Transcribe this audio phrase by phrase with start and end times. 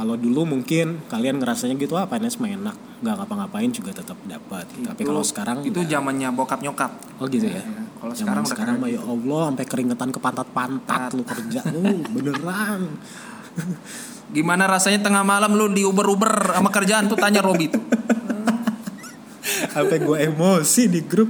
[0.00, 4.64] kalau dulu mungkin kalian ngerasanya gitu ah PNS mah enak nggak ngapa-ngapain juga tetap dapat.
[4.64, 6.88] Tapi kalau sekarang itu zamannya bokap nyokap.
[7.20, 7.60] Oh gitu ya?
[7.60, 11.68] Ya, kalau sekarang sekarang mah ya Allah sampai keringetan ke pantat-pantat lu kerja.
[11.68, 12.96] Lu beneran.
[14.40, 17.20] Gimana rasanya tengah malam lu di uber uber sama kerjaan tuh?
[17.20, 17.84] Tanya Robi tuh.
[19.76, 21.28] Sampai gue emosi di grup.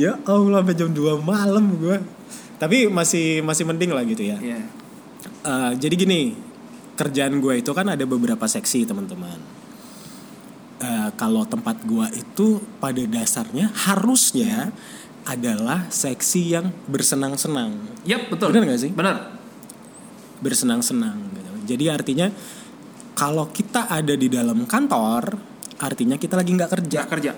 [0.00, 2.00] Ya Allah sampai jam 2 malam gue
[2.56, 4.40] tapi masih masih mending lah gitu ya.
[4.40, 4.60] Iya.
[5.44, 6.47] Eh, jadi gini
[6.98, 9.38] kerjaan gue itu kan ada beberapa seksi teman-teman
[10.78, 14.70] Eh, kalau tempat gue itu pada dasarnya harusnya
[15.26, 17.74] adalah seksi yang bersenang-senang
[18.06, 18.54] Yap, betul.
[18.54, 18.92] Bener nggak sih?
[18.94, 19.34] Bener.
[20.38, 21.74] bersenang-senang gitu.
[21.74, 22.30] Jadi artinya
[23.18, 25.34] kalau kita ada di dalam kantor,
[25.82, 26.98] artinya kita lagi nggak kerja.
[27.02, 27.32] Nggak kerja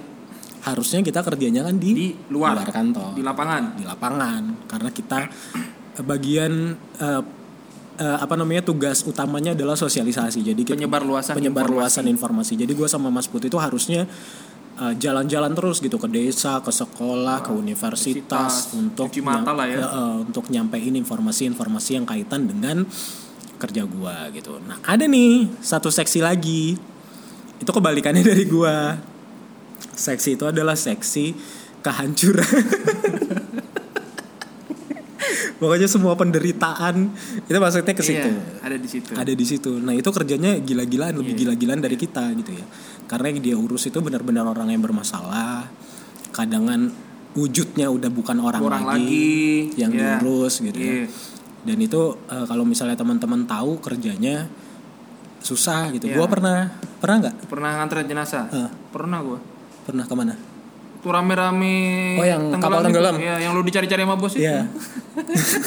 [0.61, 3.81] Harusnya kita kerjanya kan di, di luar, kantor, di lapangan.
[3.81, 5.19] di lapangan, karena kita
[5.97, 7.23] eh, bagian eh,
[8.01, 10.41] eh, apa namanya tugas utamanya adalah sosialisasi.
[10.41, 12.57] Jadi kita Penyebar luasan penyebar luasan informasi.
[12.57, 14.09] Jadi gue sama Mas Putih itu harusnya
[14.81, 19.79] eh, jalan-jalan terus gitu ke desa, ke sekolah, ke universitas untuk mata lah ya.
[19.85, 22.89] eh, untuk nyampein informasi-informasi yang kaitan dengan
[23.61, 24.57] kerja gua gitu.
[24.65, 26.81] Nah, ada nih satu seksi lagi.
[27.61, 28.97] Itu kebalikannya dari gua.
[29.93, 31.37] Seksi itu adalah seksi
[31.85, 32.49] kehancuran.
[35.61, 37.13] Pokoknya semua penderitaan
[37.45, 39.11] itu maksudnya ke situ Iya, ada di situ.
[39.13, 39.73] ada di situ.
[39.77, 41.41] Nah itu kerjanya gila-gilaan, lebih Iya.
[41.53, 42.65] gila-gilaan dari kita gitu ya.
[43.05, 45.69] Karena yang dia urus itu benar-benar orang yang bermasalah.
[46.33, 46.89] Kadangan
[47.37, 50.17] wujudnya udah bukan orang, Orang lagi, lagi, yang iya.
[50.17, 51.05] diurus gitu ya.
[51.05, 51.07] Iya.
[51.61, 52.01] Dan itu
[52.33, 54.49] eh, kalau misalnya teman-teman tahu kerjanya
[55.45, 56.09] susah gitu.
[56.09, 56.17] Iya.
[56.17, 57.35] Gua pernah pernah nggak?
[57.53, 58.45] Pernah nganter jenazah?
[58.49, 58.71] Eh.
[58.89, 59.39] Pernah gua.
[59.85, 60.35] Pernah ke mana?
[61.01, 61.77] Tuh rame-rame
[62.17, 62.87] Oh, yang kapal itu.
[62.87, 63.15] tenggelam.
[63.17, 64.45] Iya, yang lu dicari-cari sama bos itu.
[64.45, 64.69] Iya.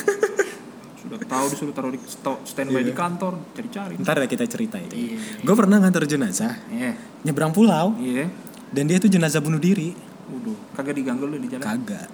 [1.04, 2.00] Sudah tahu disuruh taruh di
[2.44, 3.98] standby di kantor, cari-cari.
[3.98, 4.94] Ntar ya kita cerita itu.
[4.94, 5.18] Iya.
[5.42, 6.94] Gue pernah ngantar jenazah Iya.
[7.22, 8.30] nyebrang pulau Iya.
[8.70, 9.94] dan dia itu jenazah bunuh diri.
[10.24, 11.66] Waduh, kagak diganggu lu di jalan.
[11.66, 12.08] Kagak.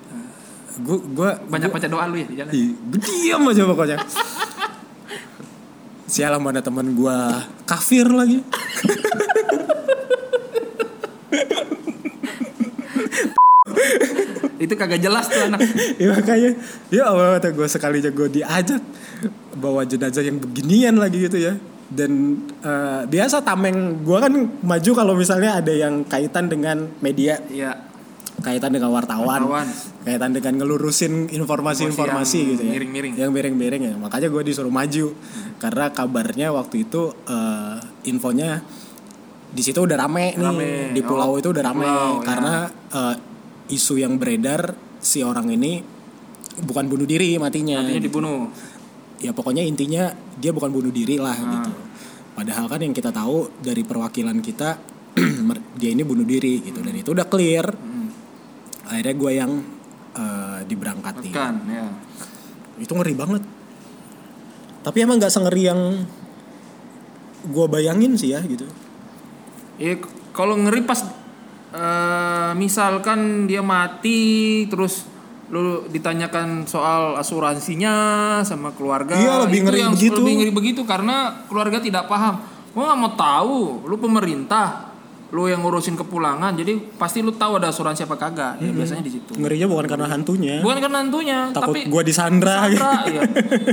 [0.79, 2.51] Gue gue Banyak baca doa lu ya di jalan.
[2.51, 3.97] Ih, diam aja pokoknya.
[6.09, 8.41] Sialah mana teman gua kafir lagi.
[14.59, 15.59] Itu kagak jelas tuh anak.
[16.01, 16.51] ya makanya
[16.89, 18.81] ya Allah kata gue sekali aja gue diajak
[19.55, 21.55] bawa jenazah yang beginian lagi gitu ya.
[21.89, 24.29] Dan eh, biasa tameng gua kan
[24.61, 27.89] maju kalau misalnya ada yang kaitan dengan media, Iya.
[28.39, 29.67] kaitan dengan wartawan, Wartawan.
[29.99, 32.71] kaitan dengan ngelurusin informasi-informasi gitu ya.
[32.71, 33.13] miring-miring.
[33.17, 33.93] Yang miring-miring ya.
[33.97, 35.17] Makanya gue disuruh maju
[35.57, 38.61] karena kabarnya waktu itu eh, infonya
[39.49, 40.69] di situ udah rame, nih Rame.
[40.93, 42.23] di pulau Oh, itu udah rame pulau, ya.
[42.23, 43.15] karena eh,
[43.69, 45.79] isu yang beredar si orang ini
[46.59, 47.79] bukan bunuh diri matinya.
[47.79, 48.49] Artinya dibunuh.
[49.19, 51.43] Ya pokoknya intinya dia bukan bunuh diri lah Ah.
[51.59, 51.71] gitu.
[52.33, 54.79] Padahal kan yang kita tahu dari perwakilan kita
[55.79, 57.67] dia ini bunuh diri gitu dan itu udah clear.
[57.67, 58.09] Hmm.
[58.85, 59.51] Akhirnya gue yang
[60.15, 61.31] eh, diberangkatin.
[61.31, 61.85] Kan, ya.
[62.77, 63.43] Itu ngeri banget.
[64.79, 65.79] Tapi emang nggak sengeri yang
[67.45, 68.63] gue bayangin sih ya gitu.
[69.75, 71.03] Ya k- kalau ngeri pas
[72.49, 75.05] eh, misalkan dia mati terus
[75.49, 77.93] lu ditanyakan soal asuransinya
[78.45, 80.17] sama keluarga Iya, lebih itu ngeri yang begitu.
[80.21, 82.37] lebih ngeri begitu karena keluarga tidak paham
[82.69, 83.59] gua nggak mau tahu
[83.89, 84.93] lu pemerintah
[85.29, 89.13] lu yang ngurusin kepulangan jadi pasti lu tahu ada asuransi apa kagak ya biasanya di
[89.13, 93.21] situ Ngerinya bukan karena hantunya, bukan karena nantunya takut tapi gue disandra, Sandra, iya.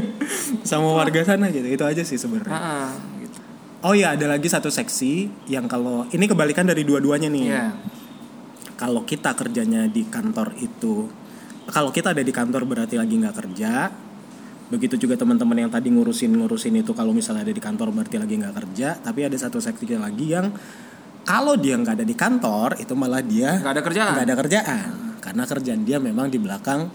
[0.69, 1.65] sama warga sana gitu.
[1.65, 2.92] Itu aja sih sebenarnya.
[3.25, 3.38] Gitu.
[3.81, 7.44] Oh iya, ada lagi satu seksi yang kalau ini kebalikan dari dua-duanya nih.
[7.48, 7.65] Iya.
[8.76, 11.09] Kalau kita kerjanya di kantor itu,
[11.72, 13.88] kalau kita ada di kantor berarti lagi nggak kerja.
[14.66, 18.34] Begitu juga teman-teman yang tadi ngurusin ngurusin itu kalau misalnya ada di kantor berarti lagi
[18.36, 18.88] nggak kerja.
[19.00, 20.50] Tapi ada satu seksi lagi yang
[21.26, 24.88] kalau dia nggak ada di kantor itu malah dia nggak ada kerjaan nggak ada kerjaan
[25.19, 26.86] karena kerjaan dia memang di belakang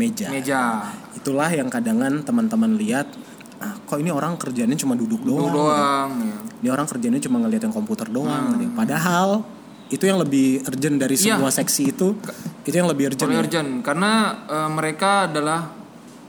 [0.00, 0.32] meja.
[0.32, 3.08] meja Itulah yang kadangan teman-teman lihat.
[3.56, 5.48] Ah, kok ini orang kerjanya cuma duduk doang.
[5.48, 6.36] duduk doang ya.
[6.60, 8.56] Ini orang kerjanya cuma ngeliatin komputer doang.
[8.60, 8.72] gitu.
[8.76, 9.44] Padahal
[9.86, 11.38] itu yang lebih urgent dari Iya.
[11.38, 12.18] semua seksi itu.
[12.62, 13.28] Itu yang lebih urgent.
[13.28, 13.38] Ya.
[13.38, 14.12] urgent karena
[14.44, 15.70] eh, mereka adalah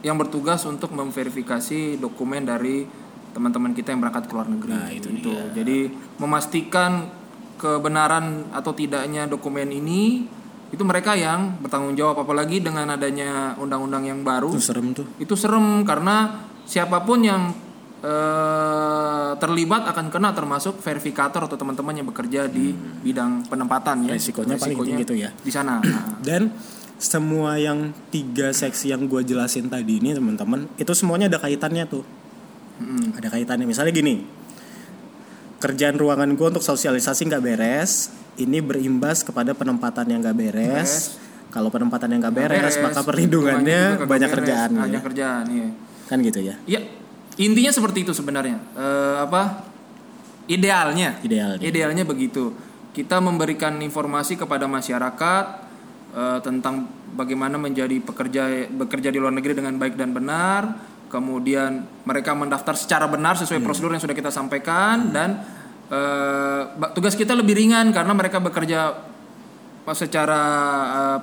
[0.02, 2.86] yang bertugas untuk memverifikasi dokumen dari
[3.34, 4.72] teman-teman kita yang berangkat ke luar negeri.
[4.72, 5.30] Nah, itu Gitu.
[5.54, 5.78] Jadi
[6.18, 7.10] memastikan
[7.58, 10.26] kebenaran atau tidaknya dokumen ini
[10.68, 15.08] itu mereka yang bertanggung jawab apalagi dengan adanya undang-undang yang baru Itu serem tuh.
[15.18, 17.50] itu serem karena siapa pun yang
[17.98, 18.87] eh,
[19.36, 22.72] terlibat akan kena termasuk verifikator atau teman-teman yang bekerja di
[23.02, 24.16] bidang penempatan ya Hmm.
[24.16, 25.30] Resikonya paling tinggi tuh ya.
[25.34, 26.56] di sana Nah, Dan
[26.96, 32.02] semua yang tiga seksi yang gue jelasin tadi ini teman-teman itu semuanya ada kaitannya tuh.
[32.78, 33.66] mm, Ada kaitannya.
[33.66, 34.26] Misalnya gini,
[35.58, 41.70] kerjaan ruangan gue untuk sosialisasi nggak beres ini berimbas kepada penempatan yang nggak beres kalau
[41.70, 44.36] penempatan yang nggak beres, maka perlindungannya banyak beres.
[44.36, 45.06] kerjaan banyak ya.
[45.06, 45.70] kerjaan iya
[46.06, 46.82] kan gitu ya Iya,
[47.38, 48.58] intinya seperti itu sebenarnya.
[48.74, 49.62] Eh, apa?
[50.50, 51.22] Idealnya.
[51.22, 51.64] Idealnya.
[51.64, 52.54] Idealnya begitu.
[52.92, 55.46] Kita memberikan informasi kepada masyarakat
[56.18, 60.62] eh, tentang bagaimana menjadi pekerja bekerja di luar negeri dengan baik dan benar.
[61.08, 65.40] Kemudian mereka mendaftar secara benar sesuai prosedur yang sudah kita sampaikan dan
[65.88, 69.08] eh, ba- tugas kita lebih ringan karena mereka bekerja
[69.96, 70.42] secara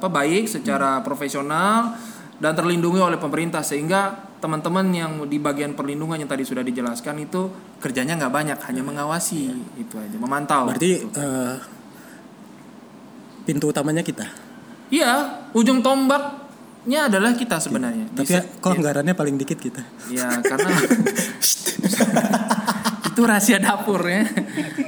[0.00, 2.00] apa baik, secara profesional
[2.40, 7.48] dan terlindungi oleh pemerintah sehingga teman-teman yang di bagian perlindungan yang tadi sudah dijelaskan itu
[7.80, 10.68] kerjanya nggak banyak, hanya mengawasi itu aja, memantau.
[10.68, 11.54] berarti eh,
[13.42, 14.28] pintu utamanya kita
[14.92, 18.04] Iya, ujung tombaknya adalah kita sebenarnya.
[18.12, 20.70] tapi Bisa- kok anggarannya paling dikit kita ya karena
[23.06, 24.26] itu rahasia dapur ya.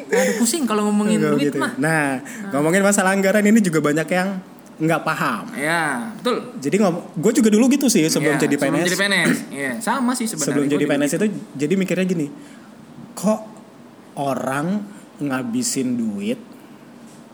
[0.07, 1.59] Aduh pusing kalau ngomongin duit gitu.
[1.59, 1.73] mah.
[1.79, 2.21] nah
[2.53, 4.29] ngomongin masalah anggaran ini juga banyak yang
[4.77, 6.53] nggak paham Ya, betul.
[6.61, 6.77] jadi
[7.17, 9.37] gue juga dulu gitu sih sebelum Ya, jadi PNS Sebelum jadi PNS.
[9.49, 10.47] Iya, sama sih sebenarnya.
[10.53, 11.17] sebelum jadi PNS gitu.
[11.17, 11.27] itu
[11.57, 12.27] jadi mikirnya gini
[13.13, 13.41] kok
[14.15, 14.85] orang
[15.17, 16.37] ngabisin duit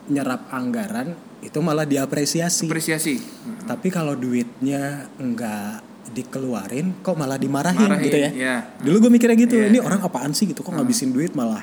[0.06, 3.19] nyerap anggaran itu malah diapresiasi apresiasi.
[3.67, 8.56] tapi kalau duitnya nggak dikeluarin kok malah dimarahin Marahin, gitu ya iya.
[8.79, 9.67] dulu gue mikirnya gitu Iya.
[9.67, 11.62] ini orang apaan sih gitu kok ngabisin duit malah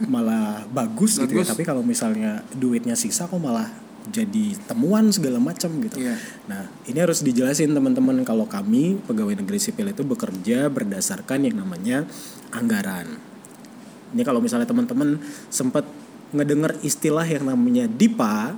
[0.00, 1.52] malah bagus, gitu ya Bagus.
[1.52, 3.68] tapi kalau misalnya duitnya sisa kok malah
[4.08, 6.16] jadi temuan segala macam gitu Iya.
[6.48, 12.08] nah ini harus dijelasin teman-teman kalau kami pegawai negeri sipil itu bekerja berdasarkan yang namanya
[12.54, 13.20] anggaran
[14.10, 15.20] ini kalau misalnya teman-teman
[15.52, 15.84] sempat
[16.30, 18.54] ngedenger istilah yang namanya DIPA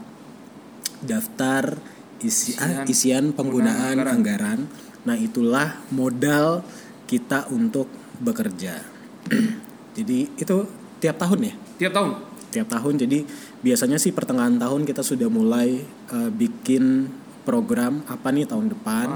[1.02, 1.76] daftar
[2.22, 4.58] isi, ah, Isian isian penggunaan penggunaan anggaran.
[5.02, 6.62] Nah, itulah modal
[7.10, 7.90] kita untuk
[8.22, 8.78] bekerja.
[9.98, 10.56] jadi itu
[11.02, 11.54] tiap tahun ya?
[11.82, 12.10] Tiap tahun.
[12.54, 12.94] Tiap tahun.
[13.02, 13.18] Jadi
[13.62, 17.08] biasanya sih pertengahan tahun kita sudah mulai eh, bikin
[17.46, 19.06] program apa nih tahun depan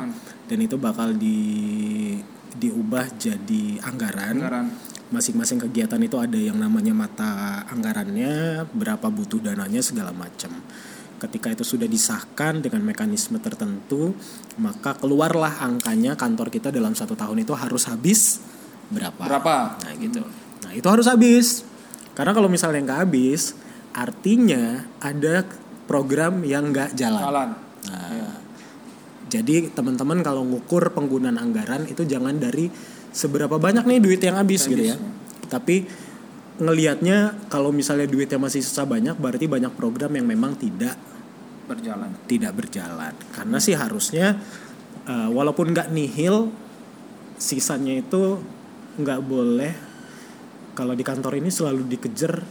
[0.46, 1.38] dan itu bakal di
[2.56, 4.66] diubah jadi anggaran Anggaran.
[5.12, 10.50] masing-masing kegiatan itu ada yang namanya mata anggarannya, berapa butuh dananya segala macam.
[11.16, 14.12] Ketika itu sudah disahkan dengan mekanisme tertentu,
[14.58, 18.42] maka keluarlah angkanya kantor kita dalam satu tahun itu harus habis
[18.90, 19.20] berapa.
[19.24, 19.78] Berapa?
[19.80, 20.20] Nah gitu.
[20.66, 21.62] Nah itu harus habis.
[22.12, 23.54] Karena kalau misalnya nggak habis,
[23.96, 25.48] artinya ada
[25.88, 27.22] program yang nggak jalan.
[27.24, 27.50] Jalan.
[27.88, 28.34] Nah,
[29.26, 32.70] Jadi teman-teman kalau ngukur penggunaan anggaran itu jangan dari
[33.10, 34.94] seberapa banyak nih duit yang habis gitu ya.
[35.50, 35.82] Tapi
[36.62, 40.94] ngelihatnya kalau misalnya duitnya masih sisa banyak berarti banyak program yang memang tidak
[41.66, 42.14] Berjalan.
[42.30, 43.12] tidak berjalan.
[43.34, 44.38] Karena sih harusnya
[45.10, 46.54] eh, walaupun nggak nihil
[47.34, 48.38] sisanya itu
[49.02, 49.72] nggak boleh
[50.78, 52.46] kalau di kantor ini selalu dikejar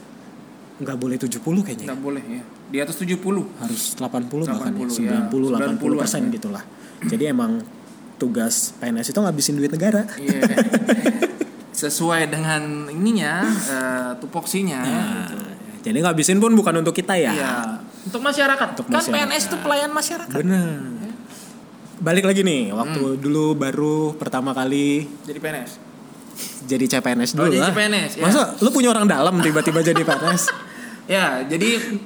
[0.75, 1.87] nggak boleh 70 kayaknya.
[1.87, 2.43] Nggak boleh ya.
[2.67, 3.47] Di atas 70.
[3.57, 5.19] harus 80, bahkan ya, 80, ya.
[5.31, 6.35] 90 80 persen 90-an, ya.
[6.35, 6.63] gitulah
[7.05, 7.51] jadi emang
[8.15, 10.41] tugas PNS itu ngabisin duit negara Iya.
[11.75, 14.79] Sesuai dengan ininya, eh, tupoksinya.
[14.81, 15.35] gitu.
[15.83, 17.53] jadi ngabisin pun bukan untuk kita ya Iya.
[18.03, 18.67] Untuk masyarakat.
[18.73, 19.27] Untuk kan masyarakat.
[19.27, 20.33] PNS itu pelayan masyarakat.
[20.33, 20.79] bener
[21.95, 23.17] balik lagi nih waktu Hmm.
[23.17, 25.71] dulu baru pertama kali Jadi PNS.
[26.65, 28.23] Jadi CPNS Oh, dulu jadi lah CPNS, ya.
[28.23, 30.43] masa lu punya orang dalam tiba-tiba jadi PNS
[31.07, 32.01] Ya, jadi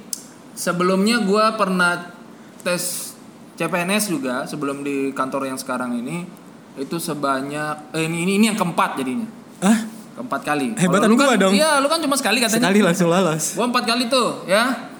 [0.52, 2.12] sebelumnya gua pernah
[2.60, 3.16] tes
[3.56, 6.28] CPNS juga sebelum di kantor yang sekarang ini
[6.74, 9.24] itu sebanyak eh, ini, ini ini yang keempat jadinya
[9.60, 10.76] ah keempat kali.
[10.76, 11.56] Hebatan lu kan, dong.
[11.56, 12.60] Iya, lu kan cuma sekali katanya.
[12.62, 14.92] sekali langsung lolos Gua empat kali tuh, ya.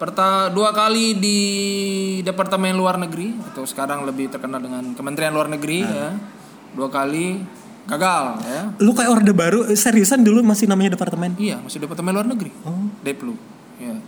[0.00, 1.38] Perta dua kali di
[2.22, 5.92] Departemen Luar Negeri atau sekarang lebih terkenal dengan Kementerian Luar Negeri Ah.
[5.92, 6.08] ya.
[6.72, 7.36] Dua kali
[7.82, 8.62] gagal ya.
[8.78, 12.50] lu kayak orde baru eh, seriusan dulu masih namanya departemen Iya, masih Departemen Luar Negeri.
[12.62, 13.34] oh Deplu.
[13.76, 13.98] Ya.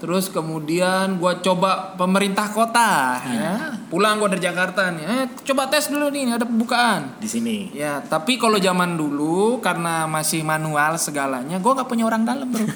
[0.00, 3.76] Terus kemudian gua coba pemerintah kota ya.
[3.92, 5.04] Pulang gua dari Jakarta nih.
[5.04, 7.20] Eh, coba tes dulu nih, ada pembukaan.
[7.20, 12.24] di sini Ya, tapi kalau zaman dulu karena masih manual segalanya, gua nggak punya orang
[12.24, 12.64] dalam, Bro.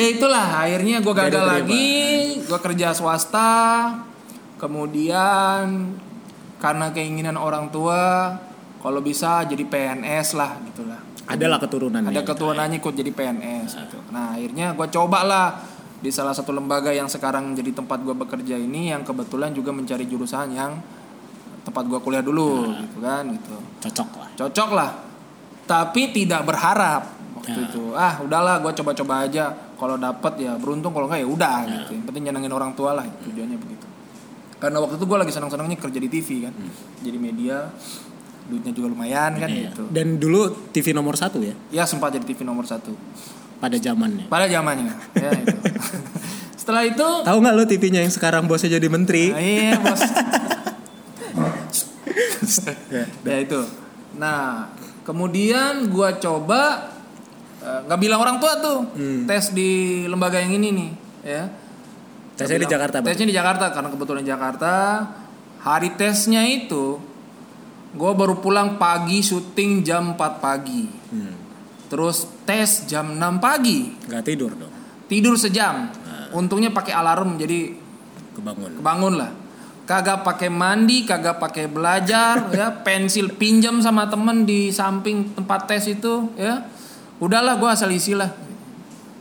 [0.00, 3.92] ya itulah, akhirnya gua gagal lagi, gua kerja swasta.
[4.56, 5.92] Kemudian
[6.56, 8.32] karena keinginan orang tua
[8.80, 11.00] kalau bisa jadi PNS lah gitulah.
[11.26, 13.98] adalah keturunannya Ada ketuanannya ikut jadi PNS gitu.
[14.14, 15.48] Nah, akhirnya gue coba lah
[15.98, 20.06] di salah satu lembaga yang sekarang jadi tempat gue bekerja ini yang kebetulan juga mencari
[20.06, 20.78] jurusan yang
[21.66, 23.58] tempat gue kuliah dulu gitu kan gitu.
[23.82, 24.90] cocok lah Cocok lah.
[25.66, 27.10] Tapi tidak berharap
[27.42, 27.90] waktu itu.
[27.98, 29.50] Ah, udahlah gue coba-coba aja.
[29.76, 31.90] Kalau dapet ya beruntung kalau enggak ya udah gitu.
[31.98, 33.75] Yang penting nyenengin orang tua lah tujuannya begitu.
[34.56, 36.54] Karena waktu itu gue lagi senang-senangnya kerja di TV kan.
[37.00, 37.68] Jadi media
[38.46, 39.74] duitnya juga lumayan kan Iya.
[39.74, 42.94] gitu Dan dulu TV nomor satu ya ya sempat jadi TV nomor satu
[43.58, 44.30] pada zamannya.
[44.30, 45.56] pada zamannya ya itu
[46.62, 49.34] setelah itu Tahu nggak lo TV-nya yang sekarang bosnya jadi menteri?
[49.34, 49.98] Nah, iya bos.
[53.24, 53.60] ya itu.
[54.14, 54.70] Nah
[55.02, 56.90] kemudian gua coba
[57.60, 58.78] eh, nggak bilang orang tua tuh
[59.26, 59.70] tes di
[60.06, 60.90] lembaga yang ini nih
[61.26, 61.44] ya.
[62.36, 63.08] Tesnya di Bilang- Jakarta, Bang.
[63.08, 64.72] Tesnya di Jakarta karena kebetulan di Jakarta.
[65.66, 67.00] Hari tesnya itu
[67.96, 70.84] gua baru pulang pagi syuting jam 4 pagi.
[71.10, 71.34] Hmm.
[71.88, 73.90] Terus tes jam 6 pagi.
[74.06, 74.72] Nggak tidur dong,
[75.08, 75.90] Tidur sejam.
[76.34, 77.72] Untungnya pakai alarm jadi
[78.36, 78.70] kebangun.
[78.78, 79.30] kebangun lah
[79.86, 85.86] kagak pakai mandi kagak pakai belajar ya pensil pinjam sama temen di samping tempat tes
[85.86, 86.66] itu ya
[87.22, 88.28] udahlah gua asal isi lah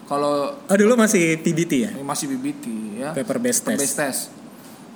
[0.05, 1.91] kalau Oh dulu masih PBT ya?
[1.91, 3.79] eh, masih BBT ya Paper based test.
[3.79, 4.21] Base test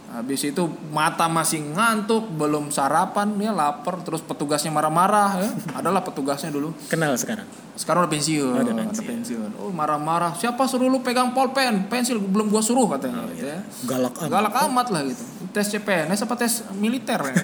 [0.10, 5.50] habis itu mata masih ngantuk belum sarapan ya lapar terus petugasnya marah-marah ya
[5.80, 7.46] adalah petugasnya dulu Kenal sekarang.
[7.78, 9.06] sekarang udah pensiun, Oh, udah pensiun.
[9.08, 9.50] pensiun.
[9.56, 10.34] Oh marah-marah.
[10.34, 13.24] Siapa suruh lu pegang polpen, pensil belum gua suruh katanya.
[13.32, 13.62] gitu ya.
[13.86, 14.28] Galak amat.
[14.28, 15.24] Galak amat lah gitu.
[15.50, 17.36] Tes CPNS apa tes militer ya.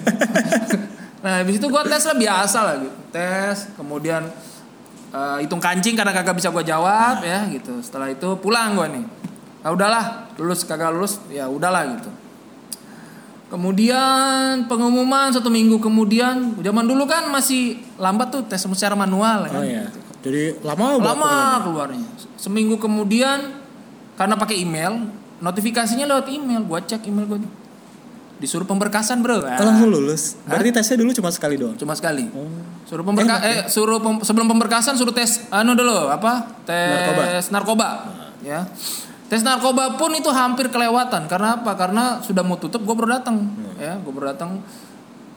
[1.23, 2.97] nah habis itu gua tes lah biasa lah gitu.
[3.09, 4.27] Tes, kemudian
[5.15, 7.79] eh, hitung kancing karena kagak bisa gua jawab ya gitu.
[7.79, 9.07] Setelah itu pulang gua nih.
[9.63, 12.11] Nah udahlah, lulus kagak lulus ya udahlah gitu.
[13.45, 19.49] Kemudian pengumuman satu minggu kemudian, zaman dulu kan masih lambat tuh tes secara manual Oh
[19.53, 19.61] kan.
[19.63, 19.85] iya.
[20.25, 22.01] Jadi lama Lama keluarnya.
[22.41, 23.53] Seminggu kemudian
[24.17, 25.05] karena pakai email,
[25.37, 26.65] notifikasinya lewat email.
[26.65, 27.39] Gua cek email gua.
[28.45, 29.41] Disuruh pemberkasan, Bro.
[29.41, 30.37] Ah, Oh, langsung lulus.
[30.45, 31.73] Berarti tesnya dulu cuma sekali doang.
[31.73, 32.29] Cuma sekali.
[32.29, 32.45] Oh.
[32.85, 36.61] Suruh pemberka eh suruh pem- sebelum pemberkasan suruh tes anu dulu apa?
[36.61, 38.05] Tes narkoba.
[38.45, 38.69] Ya.
[39.25, 41.73] Tes narkoba pun itu hampir kelewatan karena apa?
[41.73, 43.41] Karena sudah mau tutup gue baru datang.
[43.75, 44.61] Ya, gue baru datang.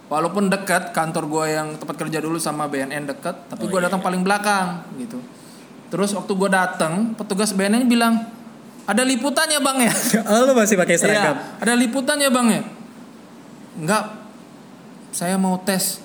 [0.07, 4.21] Walaupun dekat kantor gue yang tempat kerja dulu sama BNN dekat, tapi gue datang paling
[4.21, 5.17] belakang gitu.
[5.89, 8.29] Terus waktu gue datang, petugas BNN bilang,
[8.85, 9.93] "Ada liputannya, Bang ya?"
[10.29, 11.33] Oh, lu masih pakai seragam.
[11.33, 12.63] Iya, ada liputannya bang ya?
[13.79, 14.05] Enggak,
[15.15, 16.03] saya mau tes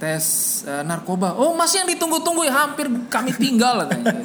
[0.00, 0.24] tes
[0.64, 1.36] eh, narkoba.
[1.36, 4.16] Oh masih yang ditunggu-tunggu ya hampir kami tinggal katanya.
[4.16, 4.22] gitu.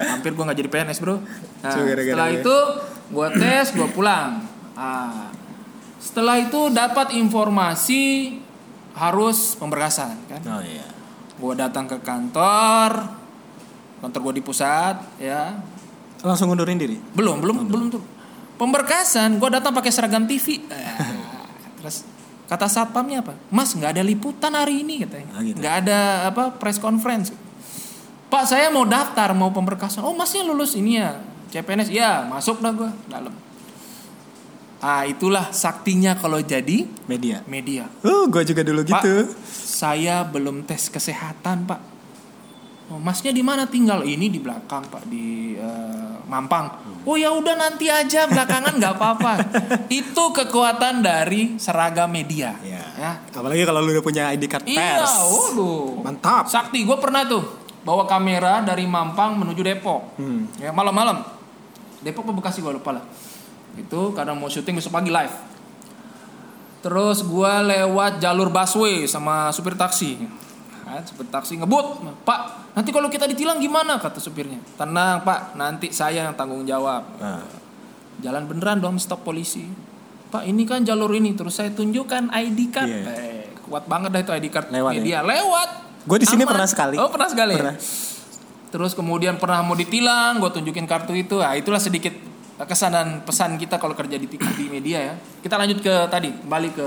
[0.00, 1.20] Hampir gua nggak jadi PNS bro.
[1.60, 2.40] Nah, setelah ya.
[2.40, 2.56] itu
[3.12, 4.40] gua tes, gua pulang.
[4.72, 5.28] Ah,
[6.00, 8.02] setelah itu dapat informasi
[8.96, 10.40] harus pemberkasan kan.
[10.48, 10.88] Oh iya.
[11.36, 13.12] Gua datang ke kantor,
[14.00, 15.60] kantor gua di pusat ya.
[16.24, 16.96] Langsung ngundurin diri.
[17.12, 18.02] Belum, belum, belum tuh.
[18.56, 20.64] Pemberkasan, gua datang pakai seragam TV.
[20.64, 20.96] Eh,
[21.80, 22.08] terus
[22.50, 23.38] kata satpamnya apa?
[23.54, 25.30] Mas nggak ada liputan hari ini katanya.
[25.38, 25.56] Ah, gitu.
[25.62, 27.30] Nggak ada apa press conference.
[28.26, 30.02] Pak saya mau daftar mau pemberkasan.
[30.02, 31.22] Oh masnya lulus ini ya
[31.54, 31.94] CPNS.
[31.94, 33.30] Ya masuk dah gua dalam.
[34.80, 37.44] Ah itulah saktinya kalau jadi Media.
[37.44, 37.84] media.
[38.00, 39.28] Oh, gua juga dulu Pak, gitu.
[39.44, 41.99] saya belum tes kesehatan, Pak.
[42.90, 44.02] Oh, masnya di mana tinggal?
[44.02, 46.66] Ini di belakang, Pak, di eh, Mampang.
[47.06, 49.32] Oh ya udah nanti aja belakangan nggak apa-apa.
[50.02, 52.54] Itu kekuatan dari seragam media.
[52.62, 52.82] Iya.
[52.98, 53.12] Ya.
[53.30, 55.14] Apalagi kalau lu udah punya ID card Iya, pers.
[55.22, 56.02] waduh.
[56.02, 56.50] Mantap.
[56.50, 57.42] Sakti, gue pernah tuh
[57.80, 60.18] bawa kamera dari Mampang menuju Depok.
[60.18, 60.50] Hmm.
[60.58, 61.22] Ya malam-malam.
[62.02, 63.04] Depok apa Bekasi gue lupa lah.
[63.78, 65.34] Itu karena mau syuting besok pagi live.
[66.80, 70.16] Terus gue lewat jalur busway sama supir taksi.
[70.90, 72.74] Kan, supir taksi ngebut, Pak.
[72.74, 74.02] Nanti kalau kita ditilang gimana?
[74.02, 74.58] Kata supirnya.
[74.74, 77.06] Tenang Pak, nanti saya yang tanggung jawab.
[77.22, 77.60] Nah,
[78.20, 79.64] Jalan beneran dong stop polisi.
[80.30, 82.90] Pak ini kan jalur ini terus saya tunjukkan ID card.
[82.92, 83.02] Iya.
[83.16, 85.00] Eh, kuat banget dah itu ID card Lewat ya?
[85.00, 85.18] media.
[85.24, 85.70] Lewat.
[86.06, 86.96] Gua di sini pernah sekali.
[87.00, 87.56] Oh pernah sekali.
[87.58, 87.76] Pernah.
[88.70, 91.42] Terus kemudian pernah mau ditilang, gue tunjukin kartu itu.
[91.42, 92.14] Nah, itulah sedikit
[92.62, 95.14] kesan dan pesan kita kalau kerja di, di media ya.
[95.42, 96.86] Kita lanjut ke tadi, kembali ke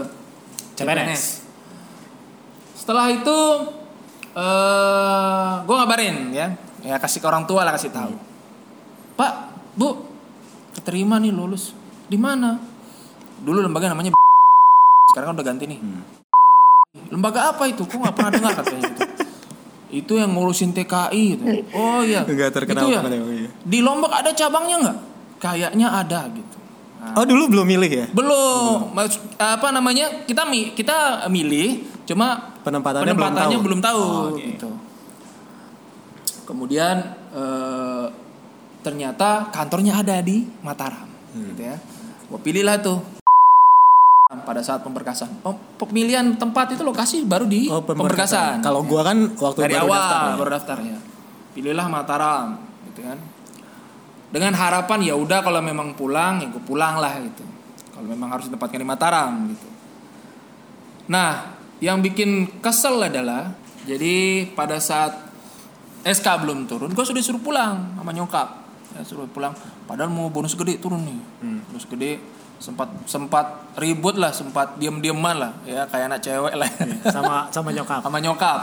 [0.79, 1.43] CPNS.
[2.79, 3.37] Setelah itu
[4.33, 6.47] eh gue ngabarin ya,
[6.81, 8.13] ya kasih ke orang tua lah kasih tahu.
[9.13, 9.33] Pak,
[9.73, 10.09] Bu,
[10.73, 11.77] keterima nih lulus.
[12.03, 12.57] Di mana?
[13.39, 14.17] Dulu lembaga namanya B-
[15.07, 15.79] sekarang kan udah ganti nih.
[17.09, 17.85] Lembaga apa itu?
[17.85, 19.01] Kok nggak pernah dengar katanya gitu.
[19.93, 21.43] Itu yang ngurusin TKI gitu.
[21.71, 22.25] Oh iya.
[22.25, 23.01] Nggak terkenal Itu ya?
[23.05, 23.49] iya.
[23.53, 24.97] Di Lombok ada cabangnya nggak?
[25.37, 26.57] Kayaknya ada gitu.
[27.03, 28.05] Nah, Oh, dulu belum milih ya?
[28.09, 28.95] belum.
[28.95, 30.25] Mas- Apa namanya?
[30.25, 33.27] Kita mi kita milih, cuma Penempatannya, belum tahu.
[33.29, 34.41] penempatannya belum tahu, Oh, oke.
[34.41, 34.69] gitu.
[36.43, 36.95] Kemudian
[37.31, 38.05] eh,
[38.79, 41.49] ternyata kantornya ada di Mataram, Hmm.
[41.49, 41.75] gitu ya.
[42.27, 42.99] Gue pilihlah tuh
[44.33, 45.29] pada saat pemberkasan.
[45.39, 48.59] Pem- Pemilihan tempat itu lokasi baru di Oh, pemberkasan.
[48.59, 50.35] Kalau gua kan waktu dari baru awal daftar ya.
[50.35, 50.97] baru daftar ya.
[51.53, 52.47] Pilihlah Mataram,
[52.87, 53.17] gitu kan.
[54.29, 57.45] Dengan harapan ya udah kalau memang pulang ya gue pulang lah gitu.
[57.93, 59.67] Kalau memang harus ditempatkan di Mataram gitu.
[61.05, 61.52] Nah,
[61.83, 62.29] Yang bikin
[62.63, 63.51] kesel adalah
[63.83, 65.19] jadi pada saat
[66.07, 68.47] SK belum turun, gue sudah suruh pulang sama nyokap.
[68.95, 69.51] Ya, suruh pulang.
[69.83, 71.19] Padahal mau bonus gede turun nih.
[71.67, 72.23] Bonus gede
[72.63, 76.69] sempat sempat ribut lah, sempat diem-dieman lah, ya kayak anak cewek lah.
[77.11, 77.99] sama sama nyokap.
[78.07, 78.59] sama nyokap.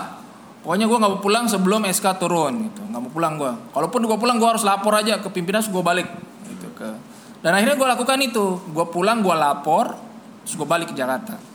[0.65, 2.81] Pokoknya gue nggak mau pulang sebelum SK turun gitu.
[2.89, 3.53] Nggak mau pulang gue.
[3.77, 6.09] Kalaupun gue pulang gue harus lapor aja ke pimpinan gue balik
[6.49, 6.89] gitu ke.
[7.45, 8.57] Dan akhirnya gue lakukan itu.
[8.73, 9.93] Gue pulang gue lapor,
[10.45, 11.50] terus gue balik ke Jakarta.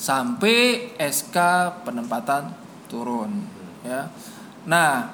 [0.00, 1.36] Sampai SK
[1.84, 2.56] penempatan
[2.88, 3.44] turun.
[3.84, 4.08] Ya.
[4.64, 5.12] Nah,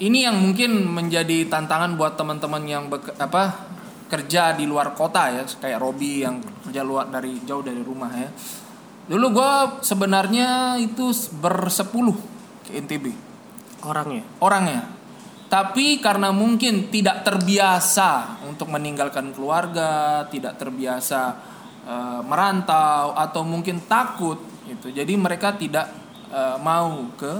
[0.00, 3.68] ini yang mungkin menjadi tantangan buat teman-teman yang beke- apa
[4.08, 8.32] kerja di luar kota ya, kayak Robi yang kerja luar dari jauh dari rumah ya.
[9.08, 9.52] Dulu gue
[9.84, 12.16] sebenarnya itu bersepuluh
[12.64, 13.12] ke NTB
[13.84, 14.24] Orangnya.
[14.40, 14.82] orangnya.
[15.48, 21.40] Tapi karena mungkin tidak terbiasa untuk meninggalkan keluarga, tidak terbiasa
[21.88, 24.36] eh, merantau atau mungkin takut
[24.68, 24.92] gitu.
[24.92, 25.88] Jadi mereka tidak
[26.28, 27.32] eh, mau ke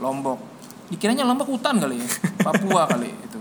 [0.00, 0.40] Lombok.
[0.88, 2.08] Dikiranya Lombok hutan kali ya,
[2.46, 3.38] Papua kali itu.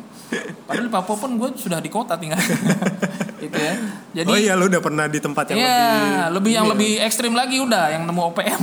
[0.68, 2.38] Padahal di Papua pun gue sudah di kota tinggal.
[3.40, 3.74] gitu ya.
[4.22, 5.80] Jadi oh iya lu udah pernah di tempat yang Iya,
[6.30, 8.62] lebih lebih yang lebih ekstrim lagi udah yang nemu OPM.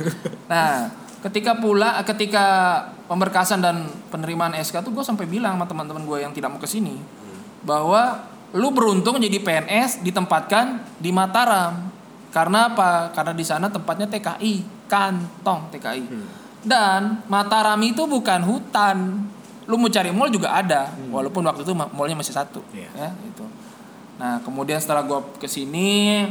[0.52, 0.88] nah,
[1.26, 2.44] ketika pula ketika
[3.10, 6.70] pemberkasan dan penerimaan SK tuh gue sampai bilang sama teman-teman gue yang tidak mau ke
[6.70, 6.96] sini
[7.62, 11.88] bahwa lu beruntung jadi PNS ditempatkan di Mataram.
[12.32, 13.12] Karena apa?
[13.12, 16.04] Karena di sana tempatnya TKI, kantong TKI.
[16.64, 18.96] Dan Mataram itu bukan hutan.
[19.68, 22.90] Lu mau cari mall juga ada, walaupun waktu itu ma- mallnya masih satu, Iya.
[22.98, 23.46] ya itu.
[24.18, 26.26] Nah, kemudian setelah gue ke sini,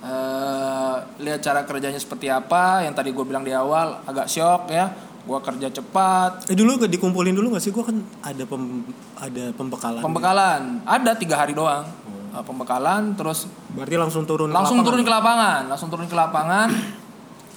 [0.00, 4.88] eh lihat cara kerjanya seperti apa, yang tadi gue bilang di awal agak shock ya.
[5.24, 7.72] Gue kerja cepat, Eh dulu gak dikumpulin dulu gak sih?
[7.72, 8.84] Gua kan ada pem,
[9.16, 10.00] ada pembekalan.
[10.00, 11.88] pembekalan ada tiga hari doang,
[12.30, 14.50] Eh, pembekalan, terus Berarti langsung turun.
[14.50, 14.88] ke langsung lapangan.
[14.90, 16.68] turun ke lapangan, langsung turun ke lapangan.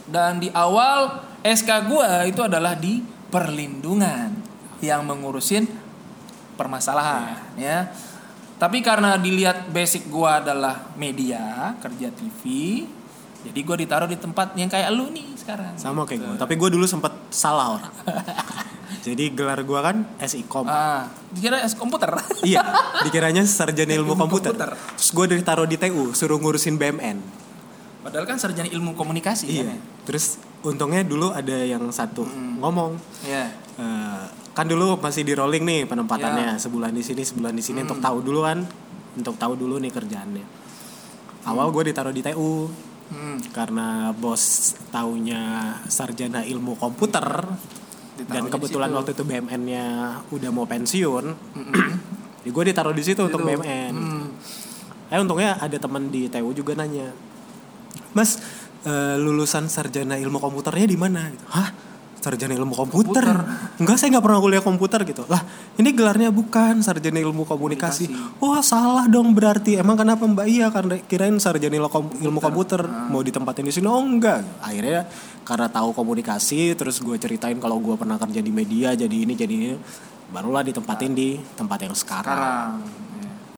[0.07, 4.31] Dan di awal SK gue itu adalah di perlindungan
[4.79, 5.67] yang mengurusin
[6.53, 7.89] permasalahan ya.
[8.57, 12.41] Tapi karena dilihat basic gue adalah media, kerja TV,
[13.47, 15.73] jadi gue ditaruh di tempat yang kayak lu nih sekarang.
[15.75, 16.35] Sama kayak gue.
[16.35, 17.93] Tapi gue dulu sempet salah orang.
[18.97, 20.67] Jadi gelar gua kan SIKOM.
[20.67, 22.11] Ah, dikira es komputer.
[22.43, 22.59] iya,
[23.07, 24.51] dikiranya sarjana ilmu Ilmu komputer.
[24.51, 24.75] komputer.
[24.75, 27.17] Terus gue ditaruh di TU, suruh ngurusin BMN.
[28.03, 29.63] Padahal kan sarjana ilmu komunikasi Iya.
[29.63, 29.77] kan ya.
[30.11, 30.25] Terus
[30.59, 32.27] untungnya dulu ada yang satu
[32.59, 33.47] ngomong, Iya.
[33.79, 36.59] eh, kan dulu masih di rolling nih penempatannya Ya.
[36.59, 38.59] sebulan di sini, sebulan di sini untuk tahu dulu kan,
[39.15, 40.45] untuk tahu dulu nih kerjaannya.
[41.47, 42.67] Awal gue ditaruh di TU
[43.07, 43.39] Hmm.
[43.55, 47.23] karena bos taunya sarjana ilmu komputer
[48.17, 49.85] Ditaruh dan kebetulan waktu itu BMN-nya
[50.33, 51.25] udah mau pensiun.
[52.41, 53.93] Jadi gue ditaruh di situ untuk BMN.
[53.93, 54.25] Hmm.
[55.13, 57.13] Eh untungnya ada teman di TU juga nanya,
[58.17, 58.41] Mas
[58.89, 61.29] eh, lulusan sarjana ilmu komputernya di mana?
[61.29, 61.45] Gitu.
[61.53, 61.69] Hah?
[62.27, 63.23] Sarjana ilmu komputer?
[63.79, 65.23] Enggak, saya nggak pernah kuliah komputer gitu.
[65.31, 65.47] Lah,
[65.79, 68.11] ini gelarnya bukan sarjana ilmu komunikasi.
[68.43, 69.79] Wah salah dong berarti.
[69.79, 70.47] Emang kenapa Mbak?
[70.51, 73.87] Iya karena kirain sarjana ilmu, kom- ilmu komputer mau ditempatin di sini.
[73.87, 74.43] Oh enggak.
[74.59, 75.07] Akhirnya
[75.47, 79.53] karena tahu komunikasi, terus gue ceritain kalau gue pernah kerja di media, jadi ini jadi
[79.55, 79.71] ini,
[80.27, 82.35] barulah ditempatin di tempat yang sekarang.
[82.35, 83.07] sekarang